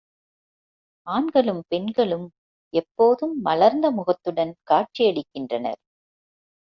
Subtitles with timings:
[1.07, 2.25] ஆண்களும் பெண்களும்
[2.73, 5.79] எப்போதும் மலர்ந்த முகத்துடன் காட்சியளிக்கின்றனர்.